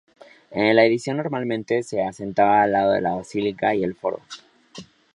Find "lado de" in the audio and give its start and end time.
2.71-3.01